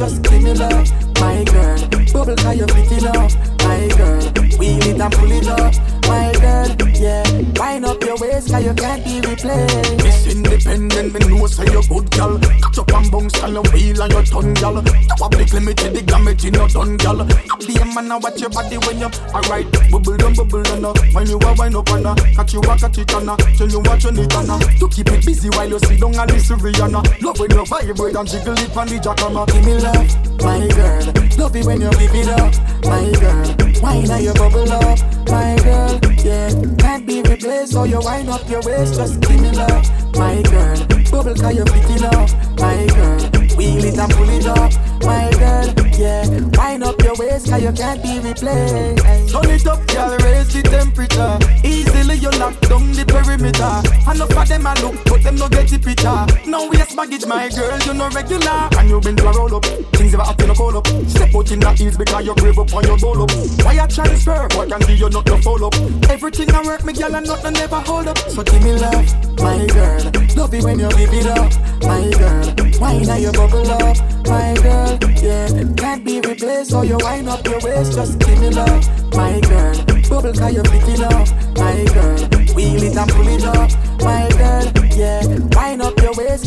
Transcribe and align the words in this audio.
just 0.00 0.22
give 0.22 0.42
me 0.42 0.54
love, 0.54 1.09
my 1.20 1.44
girl. 1.44 1.78
Bubble 2.12 2.36
cause 2.36 2.56
you 2.56 2.66
fit 2.66 2.92
it 2.92 3.04
up, 3.04 3.30
my 3.62 3.88
girl. 3.96 4.22
Wheel 4.58 4.82
it 4.82 5.00
and 5.00 5.12
pull 5.12 5.32
it 5.32 5.46
up, 5.48 5.74
you 8.62 8.74
can't 8.74 9.04
be 9.04 9.20
replaced. 9.20 9.96
Miss 10.04 10.26
Independent, 10.34 11.12
me 11.14 11.20
know 11.38 11.46
say 11.46 11.64
you 11.64 11.82
good 11.88 12.10
gal. 12.10 12.38
Catch 12.38 12.78
up 12.78 12.92
and 12.94 13.10
bounce 13.10 13.38
and 13.42 13.54
you 13.54 13.62
wheel 13.72 14.02
and 14.02 14.12
you 14.12 14.22
turn 14.22 14.54
gal. 14.54 14.74
You 14.74 15.16
have 15.20 15.30
the 15.30 15.50
limited, 15.54 15.94
the 15.94 16.02
damage 16.02 16.44
in 16.44 16.54
your 16.54 16.68
done 16.68 16.96
gal. 16.96 17.24
Be 17.66 17.76
a 17.76 17.84
man 17.84 18.12
and 18.12 18.22
watch 18.22 18.40
your 18.40 18.50
body 18.50 18.76
when 18.78 18.98
you 19.00 19.10
alright. 19.34 19.66
Bubble 19.90 20.16
down, 20.16 20.34
bubble 20.34 20.62
down. 20.62 20.84
uh. 20.84 20.92
When 21.12 21.26
you 21.26 21.38
a 21.38 21.54
wind 21.54 21.76
up 21.76 21.88
and 21.90 22.06
uh, 22.06 22.14
catch 22.36 22.52
you 22.54 22.60
a 22.60 22.76
catch 22.76 22.98
it 22.98 23.12
and 23.14 23.30
uh, 23.30 23.36
tell 23.36 23.68
you 23.68 23.80
what 23.80 24.02
you 24.04 24.12
need 24.12 24.32
and 24.32 24.50
uh, 24.50 24.58
to 24.58 24.88
keep 24.88 25.08
it 25.08 25.24
busy 25.24 25.48
while 25.50 25.68
you 25.68 25.78
sit 25.78 26.00
down 26.00 26.14
and 26.14 26.30
listen 26.30 26.58
Rihanna. 26.58 27.22
Love 27.22 27.38
when 27.40 27.50
you 27.50 27.64
vibrate 27.66 28.16
and 28.16 28.28
jiggle 28.28 28.54
it 28.58 28.76
on 28.76 28.86
the 28.88 28.96
jackhammer. 28.98 29.46
Give 29.48 29.64
me 29.64 29.74
love, 29.80 30.10
my 30.44 30.66
girl. 30.74 31.04
Love 31.38 31.56
it 31.56 31.64
when 31.66 31.80
you 31.80 31.90
give 31.90 32.14
it 32.14 32.28
up, 32.28 32.54
my 32.84 33.10
girl. 33.20 33.69
Wine 33.82 34.10
and 34.10 34.24
you 34.24 34.32
bubble 34.34 34.70
up, 34.72 34.98
my 35.28 35.56
girl. 35.62 35.98
Yeah, 36.22 36.50
can't 36.78 37.06
be 37.06 37.22
replaced. 37.22 37.72
So 37.72 37.84
you 37.84 38.00
wind 38.00 38.28
up 38.28 38.48
your 38.48 38.60
waist, 38.62 38.94
just 38.94 39.20
give 39.20 39.40
me 39.40 39.50
love, 39.52 40.14
my 40.14 40.42
girl. 40.42 40.76
Bubble 41.10 41.34
cause 41.34 41.54
you 41.54 41.64
it 41.64 42.04
up, 42.04 42.30
my 42.58 42.86
girl. 42.94 43.56
Wheel 43.56 43.84
it 43.84 43.98
and 43.98 44.12
pull 44.12 44.28
it 44.28 44.46
up, 44.46 44.72
my 45.02 45.30
girl. 45.38 45.66
Yeah, 45.98 46.28
wind 46.56 46.84
up 46.84 47.00
your 47.02 47.14
waist 47.16 47.48
cause 47.48 47.62
you 47.62 47.72
can't 47.72 48.02
be 48.02 48.18
replaced. 48.20 49.02
Turn 49.32 49.50
it 49.50 49.66
up, 49.66 49.86
girl, 49.88 50.16
raise 50.18 50.52
the 50.52 50.62
temperature. 50.62 51.38
Easily 51.66 52.16
you 52.16 52.30
knock 52.38 52.60
down 52.60 52.92
the 52.92 53.04
perimeter. 53.04 53.80
Enough 54.10 54.36
of 54.36 54.48
them 54.48 54.66
a 54.66 54.74
look, 54.80 55.04
but 55.04 55.22
them 55.22 55.36
no 55.36 55.48
get 55.48 55.68
the 55.68 55.78
picture. 55.78 56.48
No 56.48 56.68
waste 56.68 56.96
baggage, 56.96 57.26
my 57.26 57.48
girl, 57.48 57.78
you 57.80 57.94
no 57.94 58.08
regular. 58.10 58.68
And 58.78 58.88
you 58.88 59.00
been 59.00 59.16
to 59.16 59.24
roll 59.24 59.54
up, 59.54 59.64
things 59.96 60.09
In 61.50 61.58
the 61.58 61.72
heels 61.72 61.96
because 61.96 62.24
you 62.24 62.32
brave 62.34 62.58
up 62.60 62.72
on 62.72 62.84
your 62.84 62.96
roll 62.98 63.22
up. 63.22 63.30
Why 63.64 63.72
you 63.72 63.86
transfer? 63.88 64.46
What 64.54 64.68
can 64.68 64.78
give 64.86 65.00
you 65.00 65.10
not 65.10 65.26
no 65.26 65.36
follow 65.38 65.66
up? 65.66 65.74
Everything 66.08 66.48
I 66.54 66.62
work, 66.62 66.84
me 66.84 66.92
girl, 66.92 67.16
and 67.16 67.26
nothing 67.26 67.54
never 67.54 67.80
hold 67.80 68.06
up. 68.06 68.18
So 68.18 68.44
give 68.44 68.62
me 68.62 68.74
love, 68.78 69.10
my 69.34 69.66
girl. 69.66 70.12
Love 70.36 70.54
it 70.54 70.62
when 70.62 70.78
you 70.78 70.88
give 70.90 71.12
it 71.12 71.26
up, 71.26 71.50
my 71.82 72.06
girl. 72.14 72.54
Wine 72.78 73.08
and 73.10 73.22
you 73.22 73.32
bubble 73.32 73.66
up, 73.66 73.98
my 74.30 74.54
girl. 74.62 74.98
Yeah, 75.18 75.48
can't 75.74 76.04
be 76.04 76.20
replaced. 76.20 76.70
So 76.70 76.82
you 76.82 76.98
wind 77.02 77.28
up 77.28 77.44
your 77.44 77.58
waist, 77.66 77.94
just 77.94 78.20
give 78.20 78.38
me 78.38 78.50
love, 78.50 78.86
my 79.10 79.40
girl. 79.40 79.74
Bubble 80.06 80.32
cause 80.32 80.54
you 80.54 80.62
fit 80.62 80.86
it 80.86 81.02
up, 81.02 81.26
my 81.58 81.82
girl. 81.90 82.54
Wheel 82.54 82.82
it 82.82 82.96
and 82.96 83.10
pull 83.10 83.26
it 83.26 83.44
up, 83.44 83.70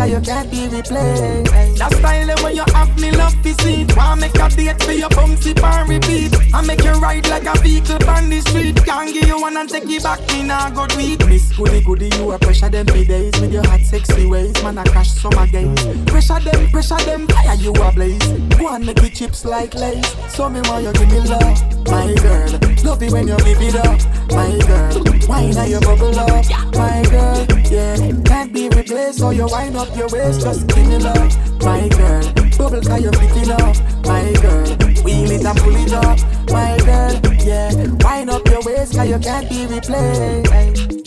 cause 0.00 0.10
you 0.10 0.20
can't 0.20 0.50
be 0.50 0.62
replaced. 0.68 1.78
That 1.78 1.92
style 1.92 2.42
when 2.42 2.56
you 2.56 2.64
have 2.74 2.98
me 2.98 3.10
love 3.12 3.36
to 3.42 3.54
see. 3.62 3.86
Wanna 3.96 4.20
make 4.20 4.34
a 4.34 4.48
date 4.48 4.82
for 4.82 4.92
your 4.92 5.08
bouncy 5.10 5.52
and 5.62 5.88
repeat. 5.88 6.34
I 6.54 6.62
make 6.62 6.82
you 6.82 6.92
ride 6.92 7.28
like 7.28 7.46
a 7.46 7.58
vehicle 7.60 8.08
on 8.08 8.30
the 8.30 8.40
street. 8.40 8.76
Can't 8.84 9.12
give 9.12 9.28
you 9.28 9.40
one 9.40 9.56
and 9.56 9.68
take 9.68 9.88
it 9.88 10.02
back, 10.02 10.20
me 10.32 10.42
nah 10.42 10.70
go 10.70 10.86
do 10.86 10.98
it. 11.00 11.26
Miss 11.26 11.52
Goody 11.56 11.80
Goody, 11.82 12.08
you 12.16 12.32
a 12.32 12.38
pressure 12.38 12.70
them 12.70 12.86
for 12.86 13.04
days 13.04 13.38
with 13.40 13.52
your 13.52 13.66
hot 13.66 13.80
sexy 13.80 14.26
ways. 14.26 14.54
Man, 14.62 14.78
I 14.78 14.84
crash 14.84 15.10
summer 15.10 15.46
games. 15.46 15.82
Pressure 16.06 16.40
them, 16.40 16.70
pressure 16.70 17.04
them, 17.04 17.26
fire 17.28 17.54
you 17.56 17.72
a 17.72 17.92
blaze. 17.92 18.49
And 18.62 18.86
make 18.86 19.02
it 19.02 19.14
chips 19.14 19.44
like 19.44 19.74
lace. 19.74 20.06
So 20.32 20.48
me 20.48 20.60
want 20.60 20.84
you 20.84 20.92
give 20.92 21.10
me 21.10 21.20
love, 21.20 21.86
my 21.86 22.14
girl. 22.22 22.50
Love 22.84 23.02
it 23.02 23.12
when 23.12 23.26
you 23.26 23.36
give 23.38 23.60
it 23.60 23.74
up, 23.74 24.00
my 24.30 24.56
girl. 24.66 25.04
Wine 25.28 25.56
and 25.56 25.70
you 25.70 25.80
bubble 25.80 26.18
up, 26.18 26.44
my 26.74 27.02
girl. 27.10 27.46
Yeah, 27.70 27.96
can't 28.24 28.52
be 28.52 28.68
replaced. 28.68 29.18
So 29.18 29.30
you 29.30 29.46
wind 29.46 29.76
up 29.76 29.94
your 29.96 30.08
waist, 30.10 30.42
just 30.42 30.68
give 30.68 30.86
me 30.86 30.98
love, 30.98 31.62
my 31.62 31.88
girl. 31.88 32.22
Bubble 32.58 32.82
cause 32.82 33.02
you 33.02 33.10
fit 33.10 33.36
it 33.42 33.50
up, 33.50 33.76
my 34.06 34.32
girl. 34.40 35.04
Wheel 35.04 35.30
it 35.30 35.44
and 35.44 35.58
pull 35.58 35.74
it 35.74 35.92
up, 35.92 36.18
my 36.50 36.78
girl. 36.84 37.20
Yeah, 37.44 37.72
wind 38.04 38.30
up 38.30 38.46
your 38.46 38.62
waist 38.62 38.94
cause 38.94 39.08
you 39.08 39.18
can't 39.18 39.48
be 39.48 39.66
replaced. 39.66 40.99